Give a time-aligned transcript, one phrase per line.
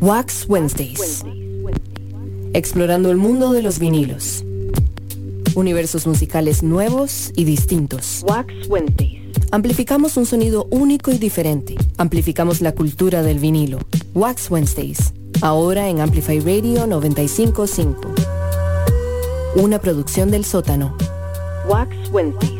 [0.00, 1.24] Wax Wednesdays.
[2.52, 4.44] Explorando el mundo de los vinilos.
[5.54, 8.22] Universos musicales nuevos y distintos.
[8.28, 9.22] Wax Wednesdays.
[9.50, 11.74] Amplificamos un sonido único y diferente.
[11.96, 13.78] Amplificamos la cultura del vinilo.
[14.12, 15.14] Wax Wednesdays.
[15.40, 18.00] Ahora en Amplify Radio 955.
[19.56, 20.94] Una producción del sótano.
[21.66, 22.57] Wax Wednesdays.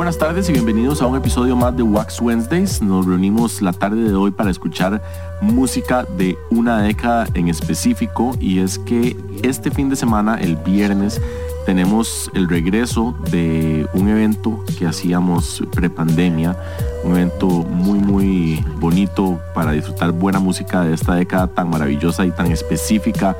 [0.00, 2.80] Buenas tardes y bienvenidos a un episodio más de Wax Wednesdays.
[2.80, 5.02] Nos reunimos la tarde de hoy para escuchar
[5.42, 11.20] música de una década en específico y es que este fin de semana, el viernes,
[11.66, 16.56] tenemos el regreso de un evento que hacíamos prepandemia,
[17.04, 22.30] un evento muy muy bonito para disfrutar buena música de esta década tan maravillosa y
[22.30, 23.36] tan específica,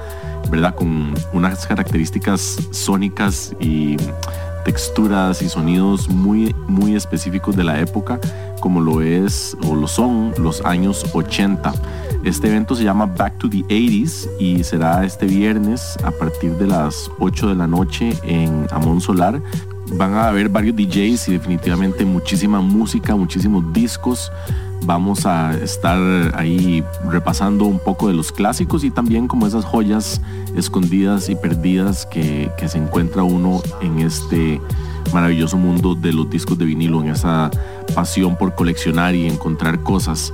[0.51, 0.75] ¿verdad?
[0.75, 3.97] Con unas características sónicas y
[4.65, 8.21] texturas y sonidos muy, muy específicos de la época,
[8.61, 11.73] como lo es o lo son los años 80.
[12.25, 16.67] Este evento se llama Back to the 80s y será este viernes a partir de
[16.67, 19.41] las 8 de la noche en Amon Solar.
[19.95, 24.31] Van a haber varios DJs y definitivamente muchísima música, muchísimos discos
[24.85, 25.99] vamos a estar
[26.35, 30.21] ahí repasando un poco de los clásicos y también como esas joyas
[30.55, 34.61] escondidas y perdidas que, se encuentra uno en este
[35.13, 37.51] maravilloso mundo de los discos de vinilo, en esa
[37.95, 40.33] pasión por coleccionar y encontrar cosas.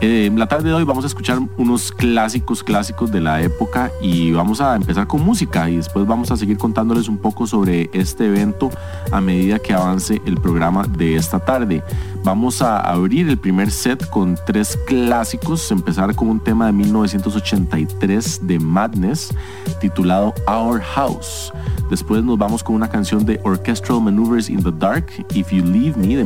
[0.00, 4.30] Eh, la tarde de hoy vamos a escuchar unos clásicos, clásicos de la época y
[4.30, 8.26] vamos a empezar con música y después vamos a seguir contándoles un poco sobre este
[8.26, 8.70] evento
[9.10, 11.82] a medida que avance el programa de esta tarde.
[12.22, 18.46] Vamos a abrir el primer set con tres clásicos, empezar con un tema de 1983
[18.46, 19.34] de Madness
[19.80, 21.52] titulado Our House.
[21.90, 25.96] Después nos vamos con una canción de Orchestral Maneuvers in the Dark, If You Leave
[25.96, 26.24] Me, de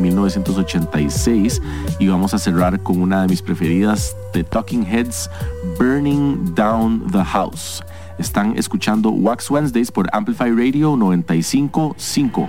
[0.75, 1.61] 1986.
[1.99, 5.31] Y vamos a cerrar con una de mis preferidas, The Talking Heads,
[5.79, 7.83] Burning Down the House.
[8.19, 12.49] Están escuchando Wax Wednesdays por Amplify Radio 955.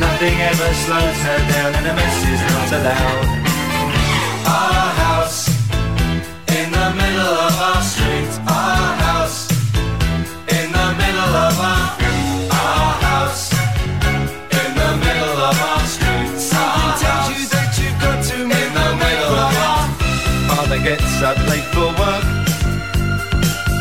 [0.00, 3.26] Nothing ever slows her down, and a mess is not allowed.
[4.48, 5.48] Our house
[6.58, 8.32] in the middle of our street.
[8.48, 9.50] Our house
[10.56, 11.86] in the middle of our
[12.64, 13.52] our house
[14.60, 16.32] in the middle of our street.
[16.36, 19.84] Something tells you that you've got to in the middle of our.
[20.48, 22.24] Father gets up late for work.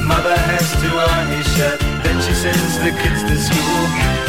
[0.03, 1.79] Mother has to iron his shirt.
[2.03, 4.28] Then she sends the kids to school.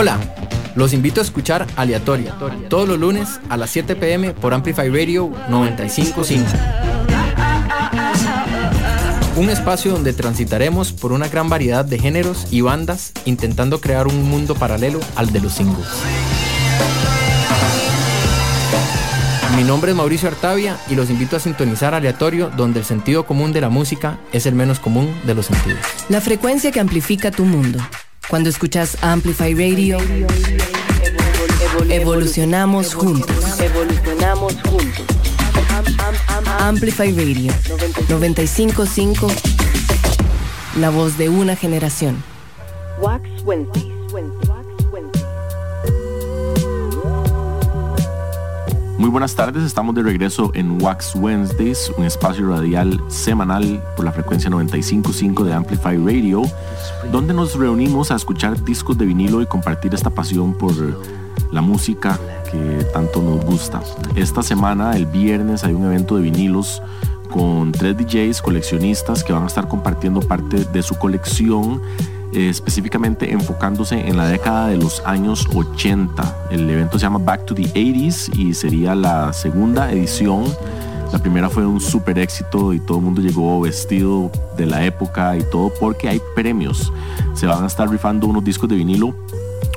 [0.00, 0.16] Hola,
[0.76, 2.32] los invito a escuchar Aleatoria
[2.68, 6.46] todos los lunes a las 7 pm por Amplify Radio 955.
[9.34, 14.22] Un espacio donde transitaremos por una gran variedad de géneros y bandas intentando crear un
[14.22, 15.88] mundo paralelo al de los singles.
[19.56, 23.52] Mi nombre es Mauricio Artavia y los invito a sintonizar aleatorio donde el sentido común
[23.52, 25.80] de la música es el menos común de los sentidos.
[26.08, 27.80] La frecuencia que amplifica tu mundo.
[28.28, 29.98] Cuando escuchas Amplify Radio,
[31.88, 33.58] evolucionamos juntos.
[33.58, 35.06] Evolucionamos juntos.
[36.58, 37.52] Amplify Radio
[38.08, 39.28] 955,
[40.78, 42.22] la voz de una generación.
[43.00, 43.22] Wax
[48.98, 54.10] Muy buenas tardes, estamos de regreso en Wax Wednesdays, un espacio radial semanal por la
[54.10, 56.42] frecuencia 955 de Amplify Radio,
[57.12, 60.72] donde nos reunimos a escuchar discos de vinilo y compartir esta pasión por
[61.52, 62.18] la música
[62.50, 63.80] que tanto nos gusta.
[64.16, 66.82] Esta semana, el viernes, hay un evento de vinilos
[67.30, 71.80] con tres DJs coleccionistas que van a estar compartiendo parte de su colección
[72.32, 76.48] eh, específicamente enfocándose en la década de los años 80.
[76.50, 80.44] El evento se llama Back to the 80s y sería la segunda edición.
[81.12, 85.36] La primera fue un super éxito y todo el mundo llegó vestido de la época
[85.38, 86.92] y todo porque hay premios.
[87.32, 89.14] Se van a estar rifando unos discos de vinilo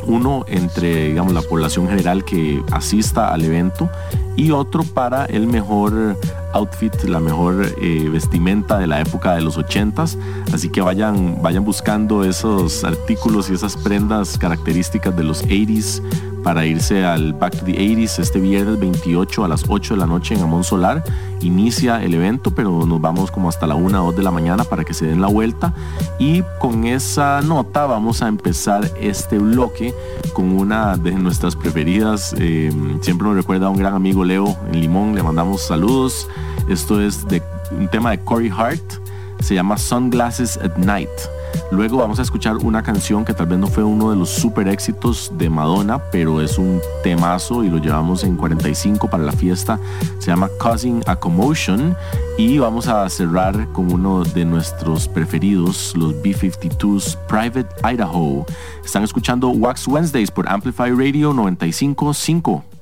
[0.06, 3.90] uno entre digamos la población general que asista al evento
[4.36, 6.18] y otro para el mejor
[6.54, 10.18] outfit, la mejor eh, vestimenta de la época de los 80s.
[10.54, 16.02] Así que vayan, vayan buscando esos artículos y esas prendas características de los 80s
[16.44, 20.08] para irse al Back to the 80s este viernes 28 a las 8 de la
[20.08, 21.04] noche en Amón Solar.
[21.42, 24.64] Inicia el evento, pero nos vamos como hasta la 1 o 2 de la mañana
[24.64, 25.74] para que se den la vuelta.
[26.20, 29.94] Y con esa nota vamos a empezar este bloque
[30.34, 32.36] con una de nuestras preferidas.
[32.38, 32.72] Eh,
[33.02, 36.28] siempre nos recuerda a un gran amigo Leo en Limón, le mandamos saludos.
[36.70, 38.84] Esto es de un tema de Corey Hart,
[39.40, 41.10] se llama Sunglasses at Night.
[41.72, 44.68] Luego vamos a escuchar una canción que tal vez no fue uno de los super
[44.68, 49.80] éxitos de Madonna, pero es un temazo y lo llevamos en 45 para la fiesta.
[50.20, 51.96] Se llama Causing a Commotion
[52.38, 58.46] y vamos a cerrar con uno de nuestros preferidos, los B-52s Private Idaho.
[58.84, 62.81] Están escuchando Wax Wednesdays por Amplify Radio 955.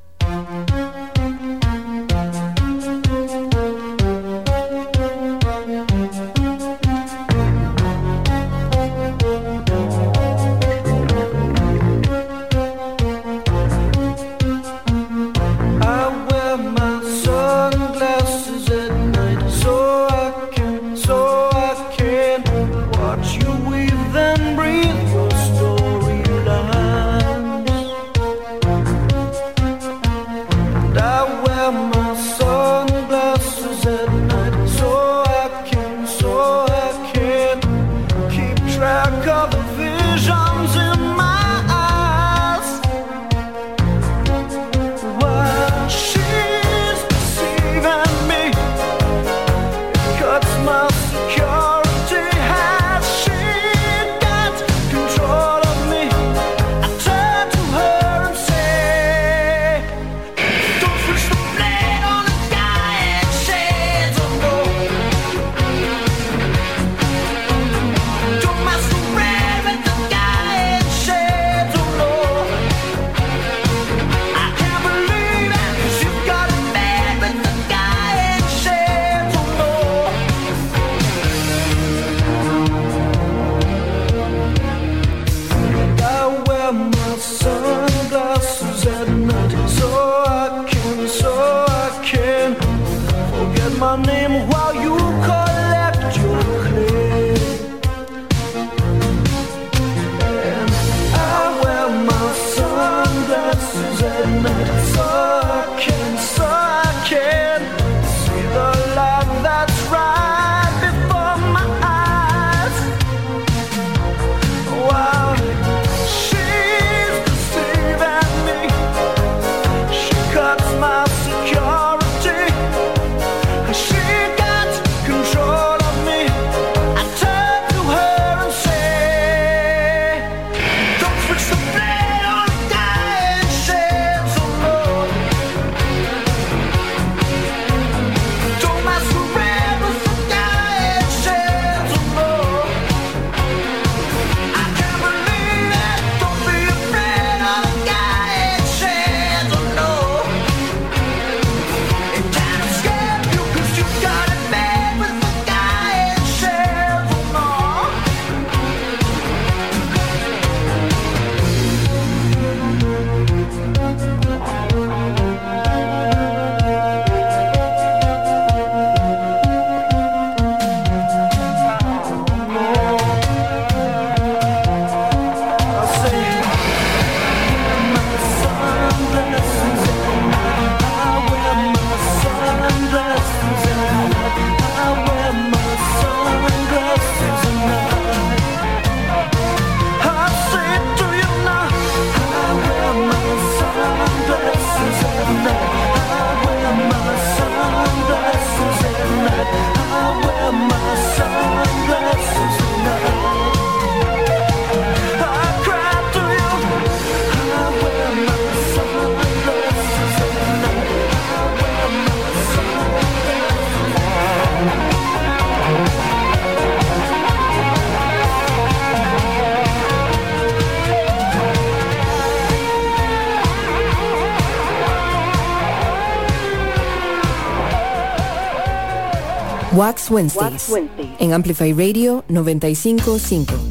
[229.90, 230.70] Wax Wednesdays,
[231.18, 233.69] en Amplify Radio 955.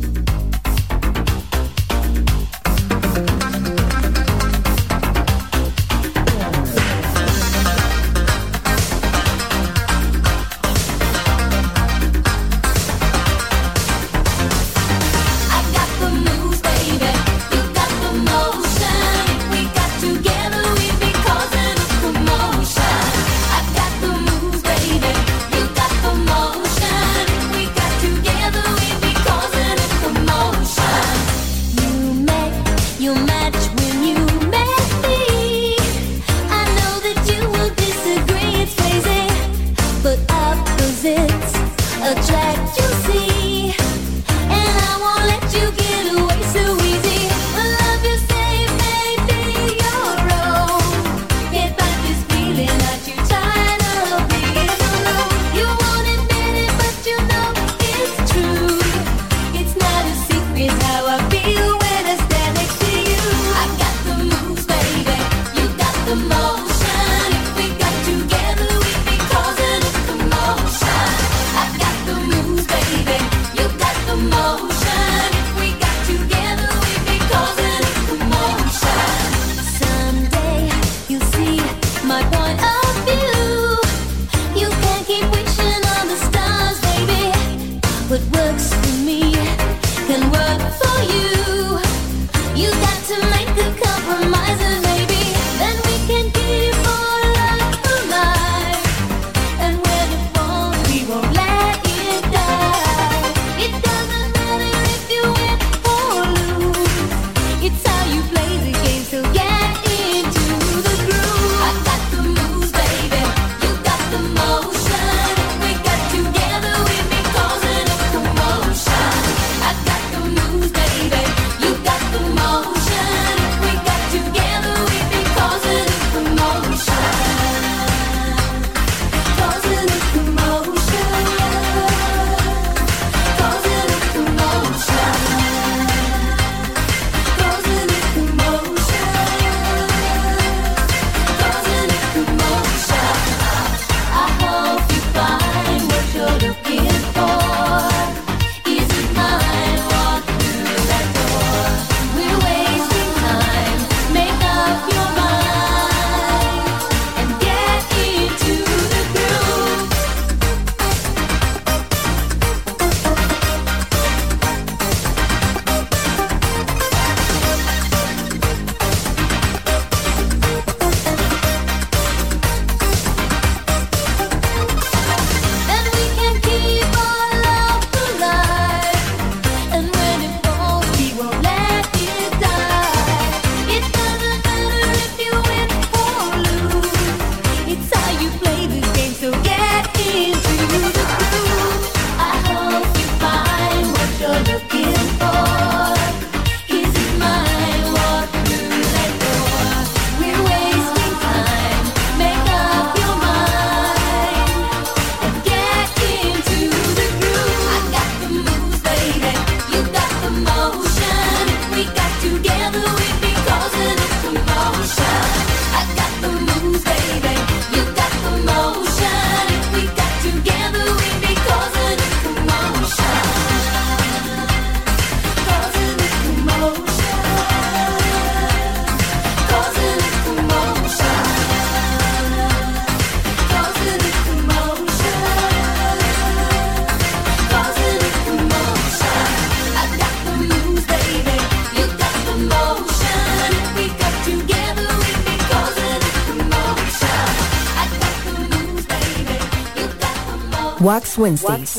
[251.19, 251.77] Wednesdays,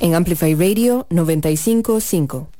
[0.00, 2.51] en Amplify Radio 955.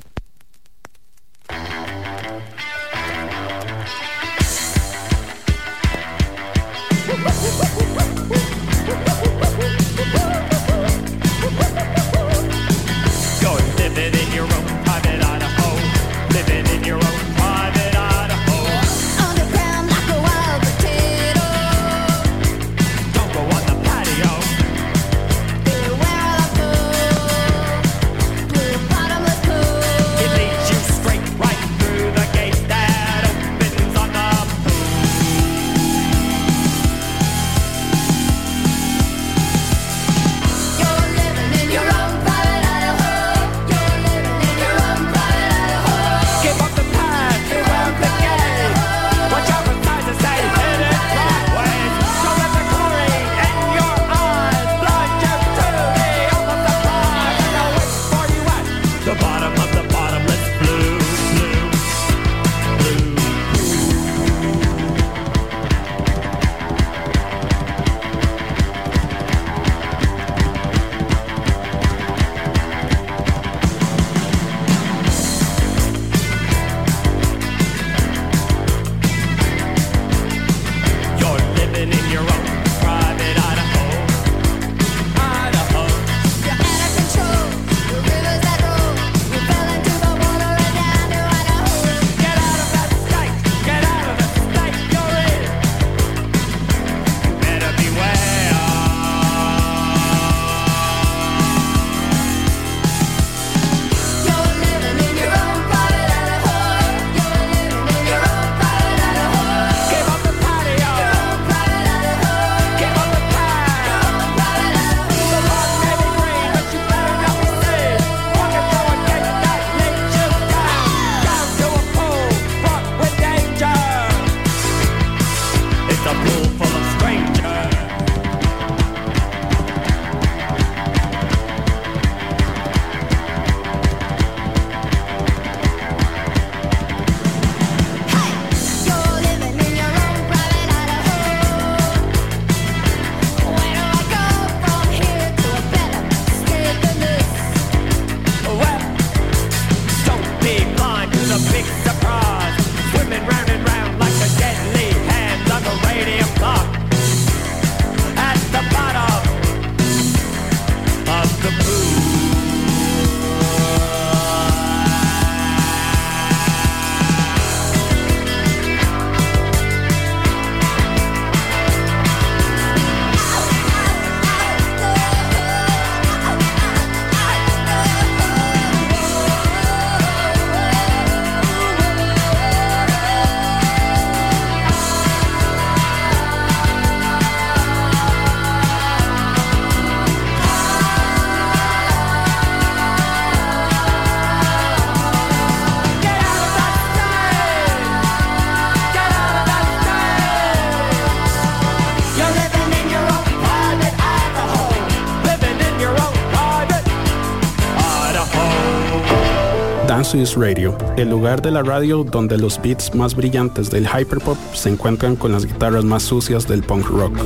[210.12, 214.36] Dance is Radio, el lugar de la radio donde los beats más brillantes del hyperpop
[214.52, 217.16] se encuentran con las guitarras más sucias del punk rock.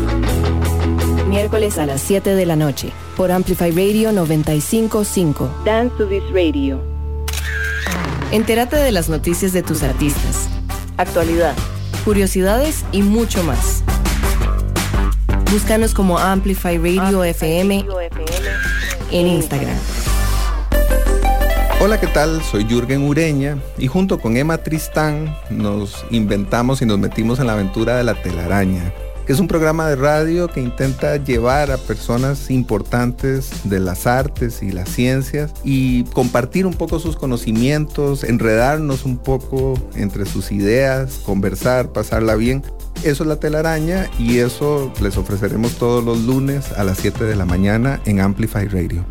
[1.26, 5.50] Miércoles a las 7 de la noche por Amplify Radio 955.
[5.64, 6.80] Dance to this Radio.
[8.30, 10.48] Entérate de las noticias de tus artistas,
[10.96, 11.56] actualidad,
[12.04, 13.82] curiosidades y mucho más.
[15.50, 17.84] Búscanos como Amplify Radio FM
[19.10, 19.76] en Instagram.
[21.78, 22.42] Hola, ¿qué tal?
[22.42, 27.52] Soy Jürgen Ureña y junto con Emma Tristán nos inventamos y nos metimos en la
[27.52, 28.94] aventura de la telaraña,
[29.26, 34.62] que es un programa de radio que intenta llevar a personas importantes de las artes
[34.62, 41.20] y las ciencias y compartir un poco sus conocimientos, enredarnos un poco entre sus ideas,
[41.26, 42.62] conversar, pasarla bien.
[43.04, 47.36] Eso es la telaraña y eso les ofreceremos todos los lunes a las 7 de
[47.36, 49.04] la mañana en Amplify Radio.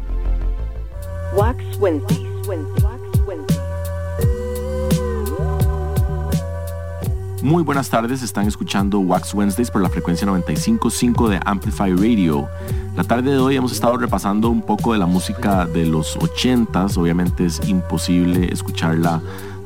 [7.41, 12.47] Muy buenas tardes, están escuchando Wax Wednesdays por la frecuencia 95.5 de Amplify Radio.
[12.95, 16.97] La tarde de hoy hemos estado repasando un poco de la música de los 80s,
[16.97, 19.21] obviamente es imposible escucharla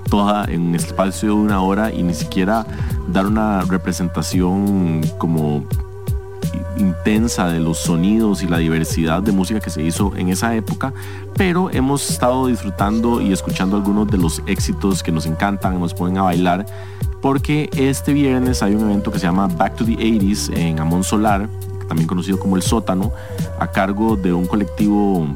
[0.10, 2.66] toda en un espacio de una hora y ni siquiera
[3.08, 5.64] dar una representación como
[6.78, 10.94] intensa de los sonidos y la diversidad de música que se hizo en esa época,
[11.36, 16.18] pero hemos estado disfrutando y escuchando algunos de los éxitos que nos encantan, nos ponen
[16.18, 16.66] a bailar,
[17.22, 21.04] porque este viernes hay un evento que se llama Back to the 80s en Amon
[21.04, 21.50] Solar,
[21.88, 23.12] también conocido como El Sótano,
[23.60, 25.28] a cargo de un colectivo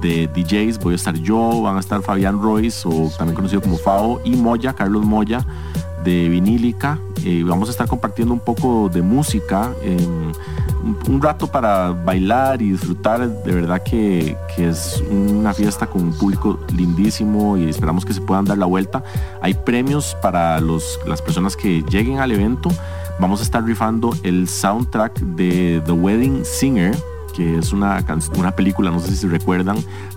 [0.00, 3.78] de DJs, voy a estar yo, van a estar Fabián Royce, o también conocido como
[3.78, 5.44] Fao, y Moya, Carlos Moya,
[6.04, 6.98] de Vinílica.
[7.24, 9.72] Eh, vamos a estar compartiendo un poco de música,
[11.08, 13.28] un rato para bailar y disfrutar.
[13.28, 18.20] De verdad que, que, es una fiesta con un público lindísimo y esperamos que se
[18.20, 19.02] puedan dar la vuelta.
[19.40, 22.70] Hay premios para los, las personas que lleguen al evento.
[23.20, 26.96] Vamos a estar rifando el soundtrack de The Wedding Singer,
[27.38, 28.04] que es una,
[28.36, 29.76] una película, no sé si recuerdan,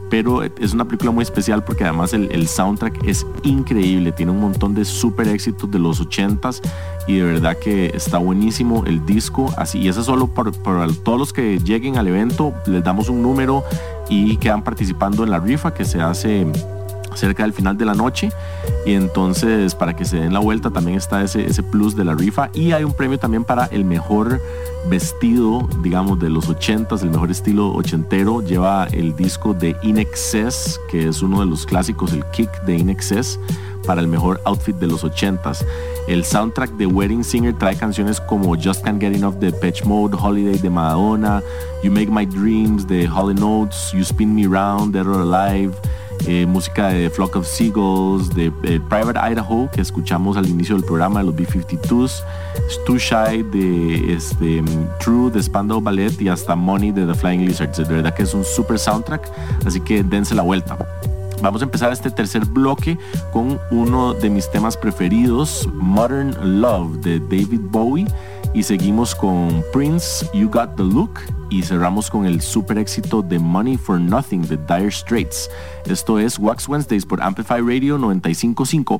[0.10, 4.74] pero es una película muy especial porque además el, soundtrack es increíble, tiene un montón
[4.74, 6.62] de super éxitos de los 80s
[7.08, 11.20] y de verdad que está buenísimo el disco, así y eso es solo para, todos
[11.20, 13.64] los que lleguen al evento, les damos un número
[14.10, 16.48] y quedan participando en la rifa que se hace
[17.16, 18.30] cerca del final de la noche.
[18.86, 22.16] Y entonces para que se den la vuelta también está ese, ese plus de la
[22.16, 22.50] rifa.
[22.54, 24.42] Y hay un premio también para el mejor
[24.90, 28.42] vestido digamos de los 80s el mejor estilo ochentero.
[28.42, 32.78] Lleva el disco de In Excess que es uno de los clásicos el kick de
[32.78, 33.40] In Excess
[33.86, 35.66] para el mejor outfit de los 80s
[36.08, 40.18] el soundtrack de Wedding Singer trae canciones como Just Can't Get Enough de Patch Mode,
[40.20, 41.42] Holiday de Madonna,
[41.84, 45.74] You Make My Dreams de Holly Notes, You Spin Me Round, or Alive,
[46.28, 50.84] eh, música de Flock of Seagulls, de eh, Private Idaho, que escuchamos al inicio del
[50.84, 52.24] programa, de los B-52s,
[52.70, 54.64] Stu Shy de este,
[55.00, 57.78] True de Spandau Ballet y hasta Money de The Flying Lizards.
[57.78, 59.30] De verdad que es un super soundtrack,
[59.66, 60.78] así que dense la vuelta.
[61.42, 63.00] Vamos a empezar este tercer bloque
[63.34, 68.06] con uno de mis temas preferidos, Modern Love de David Bowie.
[68.54, 71.20] Y seguimos con Prince, You Got the Look.
[71.50, 75.50] Y cerramos con el super éxito de Money for Nothing de Dire Straits.
[75.86, 79.00] Esto es Wax Wednesdays por Amplify Radio 955.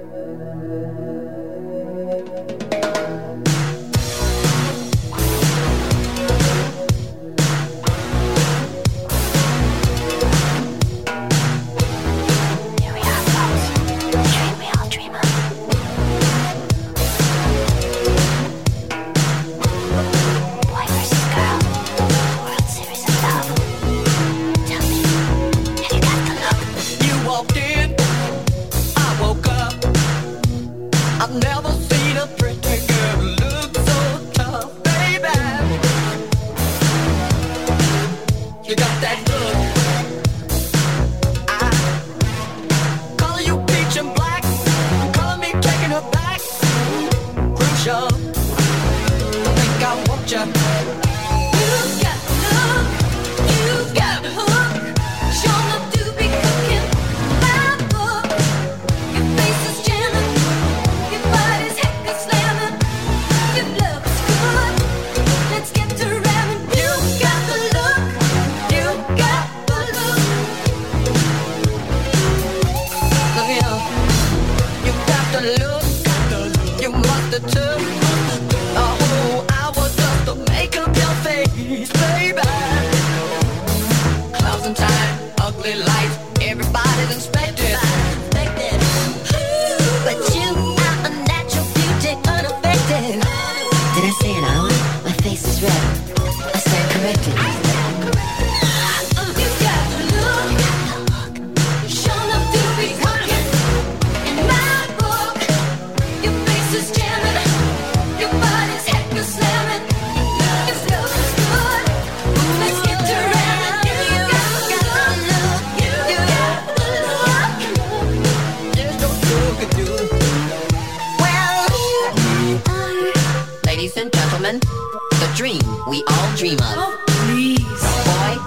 [125.35, 126.75] dream we all dream of.
[126.77, 127.59] Oh, please.
[128.05, 128.37] Boy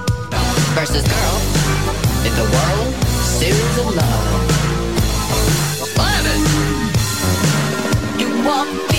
[0.74, 1.36] versus girl
[2.26, 4.50] in the world series of love.
[5.94, 6.40] Planet.
[8.20, 8.93] You walk.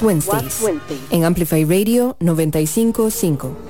[0.00, 0.60] Wednesdays,
[1.10, 3.69] en Amplify Radio 955.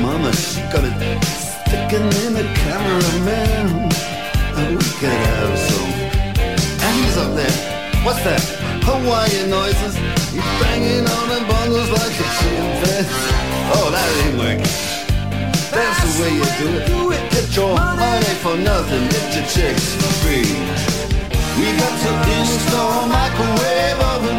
[0.00, 3.88] Mama, she got it sticking in the cameraman.
[4.56, 5.92] Oh, we could have some.
[6.84, 7.56] And he's up there.
[8.04, 8.40] What's that?
[8.86, 9.94] Hawaiian noises.
[10.32, 13.10] He's banging on the bongos like a chimpanzee.
[13.76, 14.72] Oh, that ain't working.
[15.74, 16.48] That's the way you
[16.88, 17.22] do it.
[17.30, 19.04] Get your money for nothing.
[19.10, 20.48] Get your chicks for free.
[21.58, 24.38] We got to install microwave oven,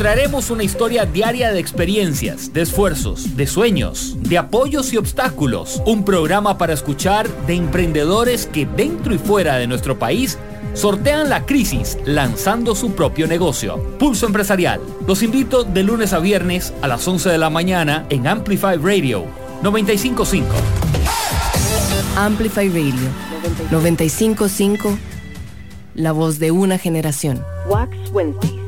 [0.00, 5.82] Encontraremos una historia diaria de experiencias, de esfuerzos, de sueños, de apoyos y obstáculos.
[5.84, 10.38] Un programa para escuchar de emprendedores que dentro y fuera de nuestro país
[10.72, 13.76] sortean la crisis lanzando su propio negocio.
[13.98, 14.80] Pulso Empresarial.
[15.06, 19.26] Los invito de lunes a viernes a las 11 de la mañana en Amplify Radio
[19.62, 20.48] 955.
[22.16, 23.10] Amplify Radio
[23.70, 24.98] 955,
[25.94, 27.44] la voz de una generación.
[27.68, 28.59] Wax Wednesdays.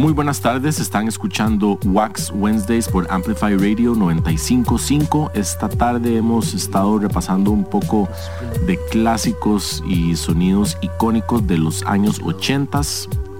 [0.00, 5.30] Muy buenas tardes, están escuchando Wax Wednesdays por Amplify Radio 955.
[5.34, 8.08] Esta tarde hemos estado repasando un poco
[8.66, 12.80] de clásicos y sonidos icónicos de los años 80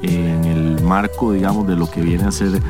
[0.02, 2.60] en el marco, digamos, de lo que viene a ser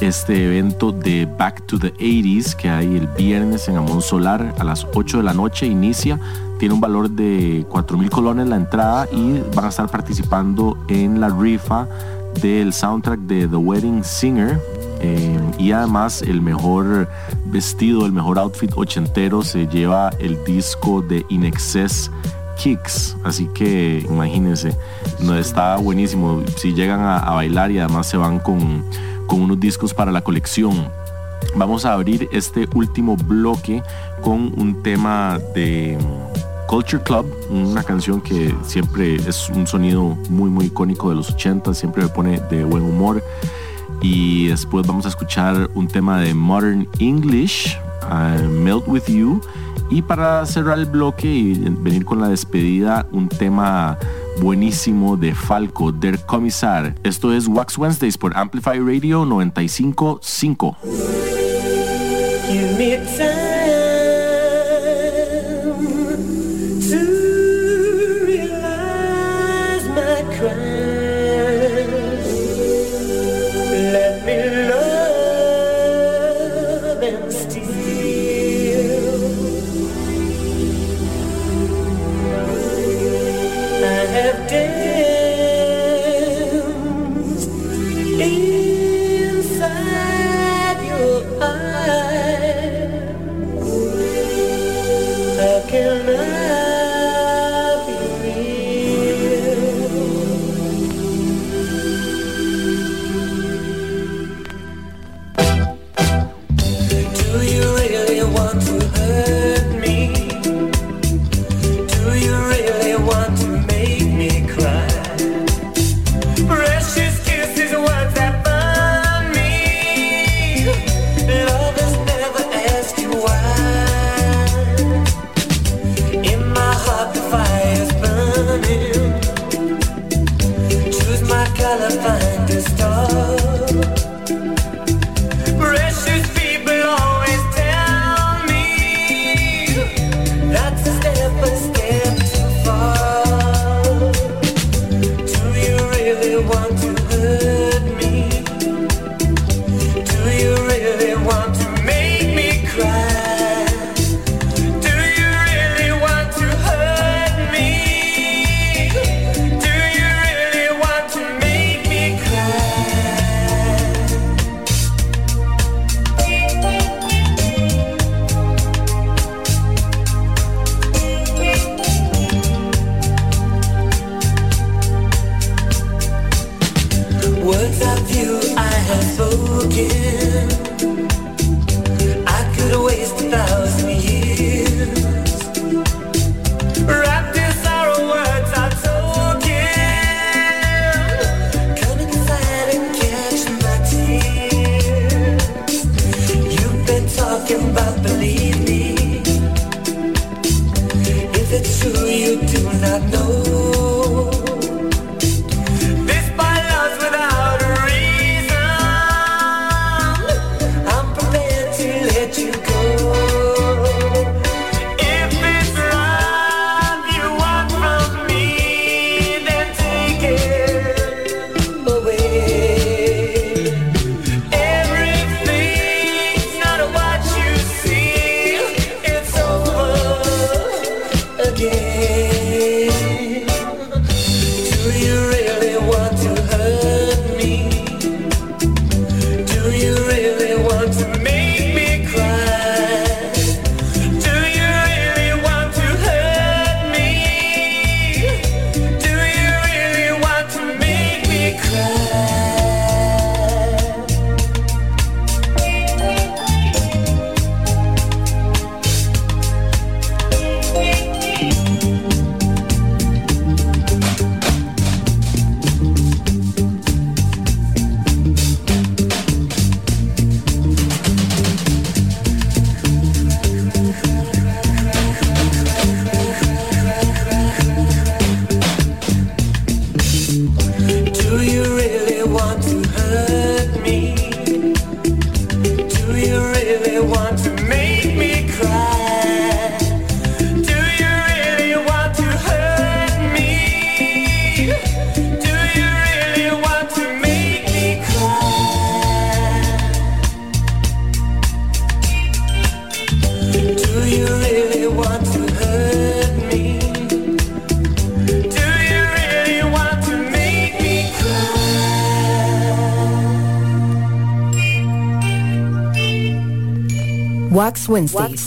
[0.00, 4.62] este evento de Back to the 80s que hay el viernes en Amón Solar a
[4.62, 6.20] las 8 de la noche inicia.
[6.60, 11.20] Tiene un valor de 4 mil colones la entrada y van a estar participando en
[11.20, 11.88] la rifa
[12.40, 14.60] del soundtrack de The Wedding Singer.
[15.00, 17.08] eh, y además el mejor
[17.46, 22.10] vestido, el mejor outfit ochentero se lleva el disco de In Excess
[22.56, 23.16] Kicks.
[23.24, 24.76] Así que imagínense,
[25.20, 26.42] no está buenísimo.
[26.56, 28.84] Si llegan a, a bailar y además se van con,
[29.26, 30.88] con unos discos para la colección.
[31.56, 33.82] Vamos a abrir este último bloque
[34.22, 35.98] con un tema de
[36.74, 41.72] Culture Club, una canción que siempre es un sonido muy muy icónico de los 80,
[41.72, 43.22] siempre me pone de buen humor.
[44.02, 47.78] Y después vamos a escuchar un tema de Modern English,
[48.10, 49.40] eh, Melt With You.
[49.88, 53.96] Y para cerrar el bloque y venir con la despedida, un tema
[54.40, 56.96] buenísimo de Falco, Der Commissar.
[57.04, 60.76] Esto es Wax Wednesdays por Amplify Radio 955.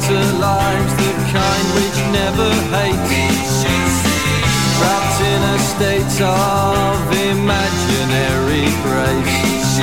[0.00, 2.96] better lives, the kind which never hate.
[4.80, 6.96] Wrapped in a state of
[7.28, 9.76] imaginary grace.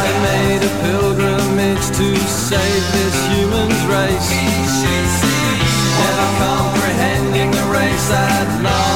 [0.00, 4.30] I made a pilgrimage to save this human race.
[6.00, 8.87] Never comprehending the race that now.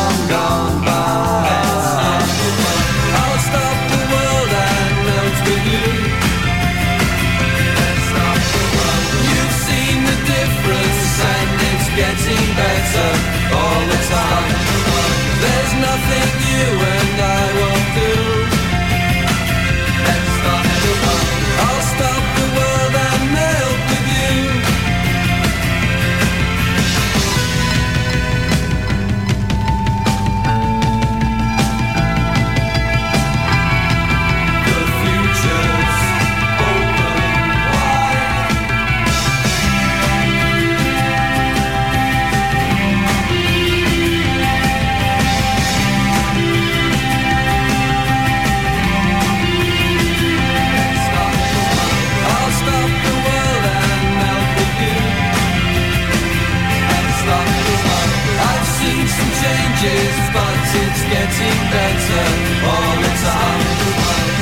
[59.83, 62.25] changes, but it's getting better
[62.65, 64.42] all the time.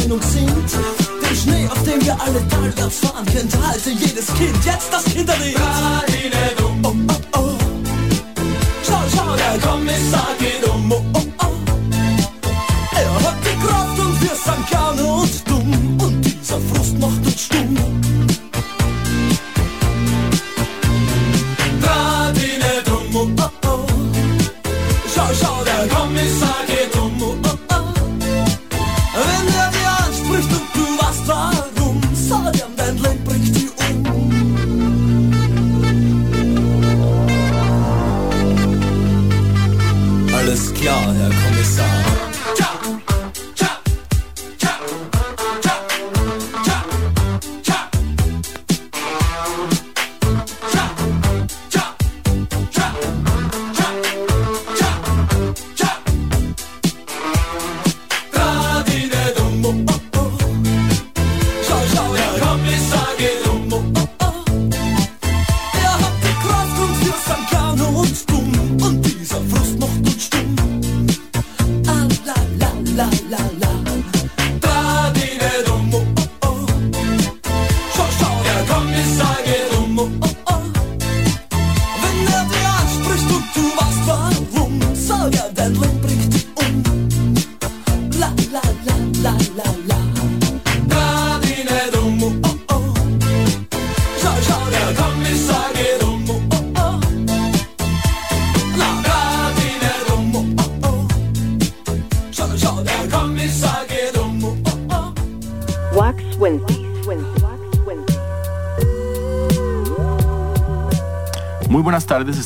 [0.00, 0.50] Meinung sind.
[1.22, 4.64] Den Schnee, auf dem wir alle talwärts fahren, kennt halte jedes Kind.
[4.64, 6.19] Jetzt das Kinderlied.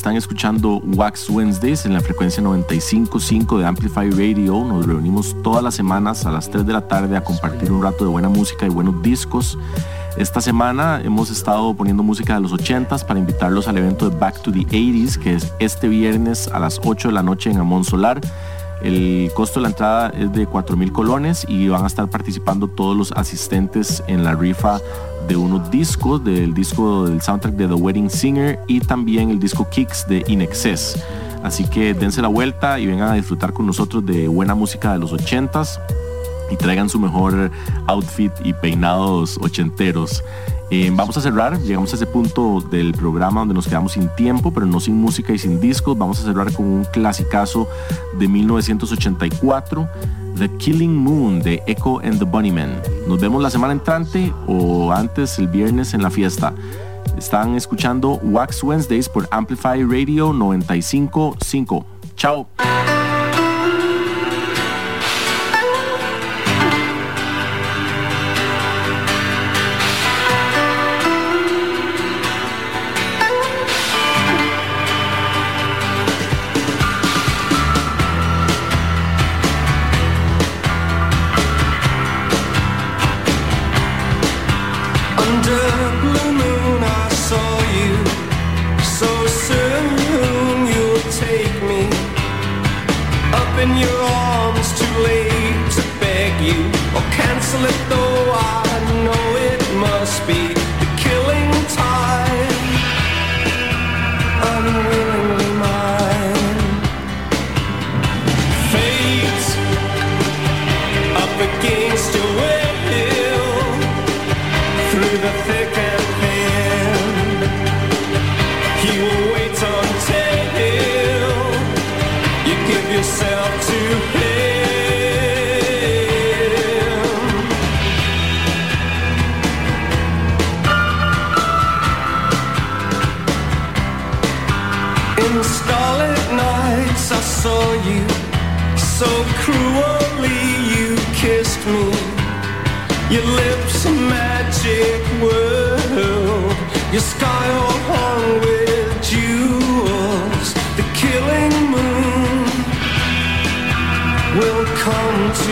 [0.05, 4.63] Están escuchando Wax Wednesdays en la frecuencia 95.5 de Amplify Radio.
[4.63, 8.05] Nos reunimos todas las semanas a las 3 de la tarde a compartir un rato
[8.05, 9.57] de buena música y buenos discos.
[10.15, 14.43] Esta semana hemos estado poniendo música de los 80s para invitarlos al evento de Back
[14.43, 17.83] to the 80s, que es este viernes a las 8 de la noche en Amón
[17.83, 18.21] Solar.
[18.83, 22.67] El costo de la entrada es de 4 mil colones y van a estar participando
[22.67, 24.79] todos los asistentes en la rifa
[25.27, 29.67] de unos discos, del disco del soundtrack de The Wedding Singer y también el disco
[29.69, 31.03] Kicks de In Excess.
[31.43, 34.99] Así que dense la vuelta y vengan a disfrutar con nosotros de buena música de
[34.99, 35.79] los 80s
[36.51, 37.51] y traigan su mejor
[37.87, 40.23] outfit y peinados ochenteros.
[40.71, 44.51] Eh, vamos a cerrar, llegamos a ese punto del programa donde nos quedamos sin tiempo,
[44.51, 45.97] pero no sin música y sin discos.
[45.97, 47.67] Vamos a cerrar con un clasicazo
[48.17, 49.87] de 1984,
[50.37, 52.81] The Killing Moon de Echo and the Bunnymen.
[53.07, 56.53] Nos vemos la semana entrante o antes el viernes en la fiesta.
[57.17, 61.85] Están escuchando Wax Wednesdays por Amplify Radio 955.
[62.15, 62.47] Chao.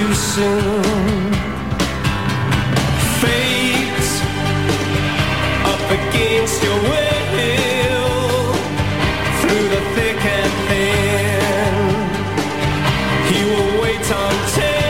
[0.03, 1.31] Too soon.
[3.21, 4.09] Fate
[5.71, 8.13] up against your will.
[9.39, 11.73] Through the thick and thin.
[13.29, 14.83] He will wait until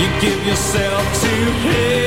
[0.00, 1.32] you give yourself to
[1.64, 1.99] him.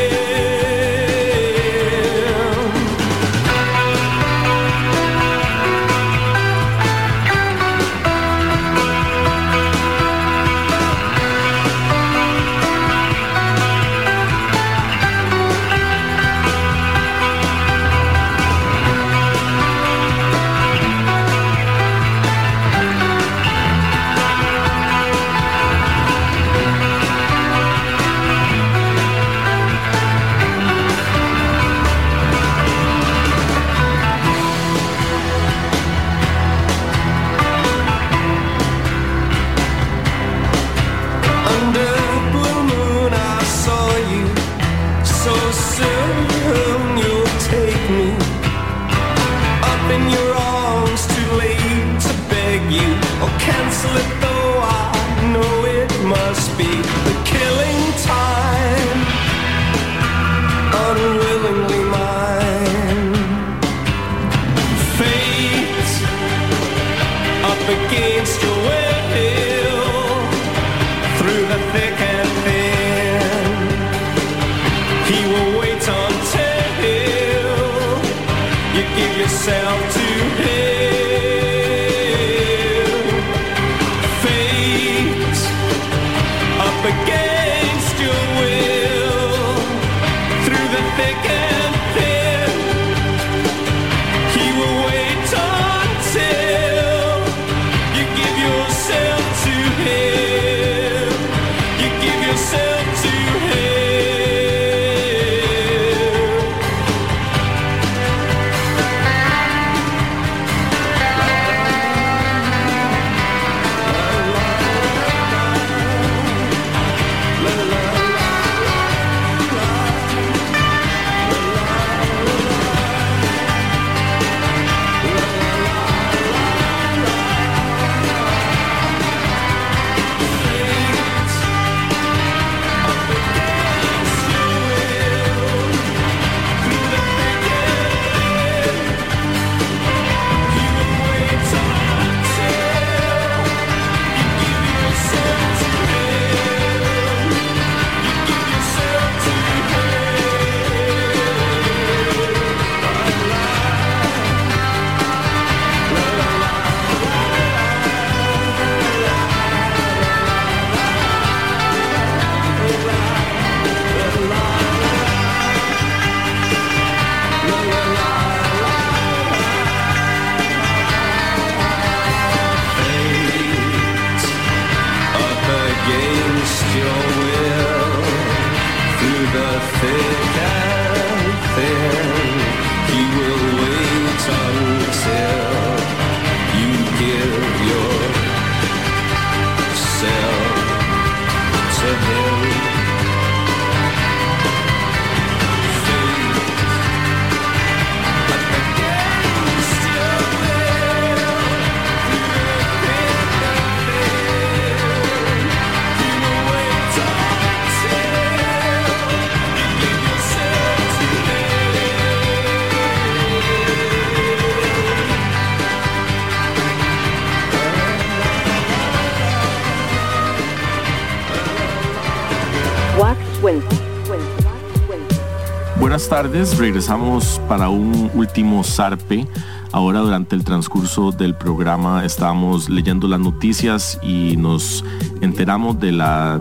[226.03, 229.25] Buenas tardes, regresamos para un último zarpe.
[229.71, 234.83] Ahora durante el transcurso del programa estábamos leyendo las noticias y nos
[235.21, 236.37] enteramos de la,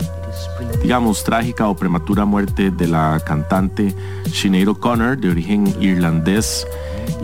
[0.81, 3.95] digamos, trágica o prematura muerte de la cantante
[4.25, 6.67] Sinead O'Connor, de origen irlandés.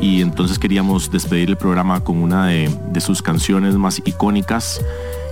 [0.01, 4.79] Y entonces queríamos despedir el programa con una de, de sus canciones más icónicas,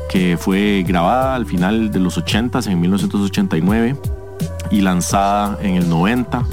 [0.10, 3.96] que fue grabada al final de los 80s, en 1989,
[4.72, 6.44] y lanzada en el 90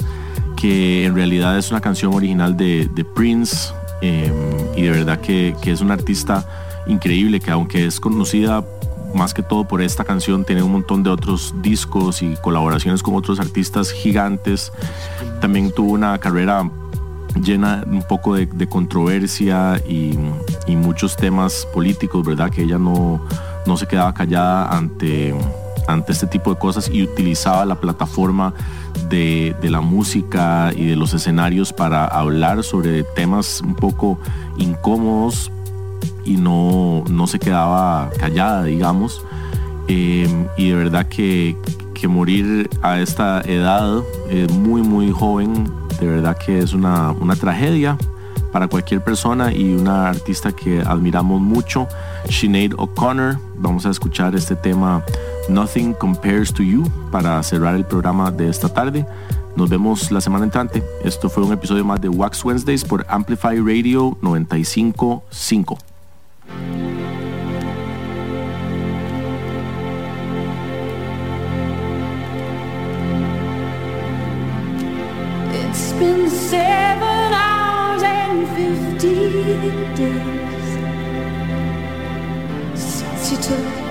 [0.65, 4.33] que en realidad es una canción original de, Prince eh,
[4.75, 6.43] y de verdad que, es una artista
[6.87, 8.65] increíble que aunque es conocida
[9.13, 13.13] más que todo por esta canción tiene un montón de otros discos y colaboraciones con
[13.13, 14.73] otros artistas gigantes.
[15.39, 16.67] También tuvo una carrera
[17.39, 20.17] llena un poco de, de controversia y,
[20.65, 23.21] y muchos temas políticos verdad que ella no,
[23.67, 25.31] no se quedaba callada ante
[25.87, 28.55] ante este tipo de cosas y utilizaba la plataforma
[29.09, 34.19] de, la música y de los escenarios para hablar sobre temas un poco
[34.57, 35.51] incómodos
[36.23, 39.23] y no, no se quedaba callada, digamos.
[39.87, 40.27] Eh,
[40.57, 41.55] y de verdad que,
[41.93, 47.35] que, morir a esta edad, eh, muy, muy joven, de verdad que es una, una
[47.35, 47.97] tragedia
[48.51, 51.87] para cualquier persona y una artista que admiramos mucho,
[52.29, 53.37] Sinead O'Connor.
[53.57, 55.03] Vamos a escuchar este tema
[55.49, 59.05] Nothing Compares to You para cerrar el programa de esta tarde.
[59.55, 60.83] Nos vemos la semana entrante.
[61.03, 65.79] Esto fue un episodio más de Wax Wednesdays por Amplify Radio 955.
[75.53, 76.25] It's been
[79.95, 80.75] days
[82.75, 83.84] since you took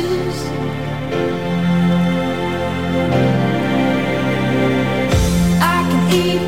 [0.00, 0.44] choose.
[5.60, 6.47] I can eat.